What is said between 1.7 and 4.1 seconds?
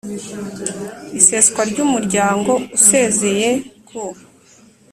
ry umuryango Usezeye ku